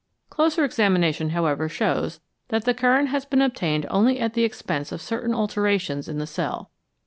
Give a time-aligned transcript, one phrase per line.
[0.31, 4.99] Closer examination, however, shows that the current has been obtained only at the expense of
[4.99, 6.71] certain alterations in the cell.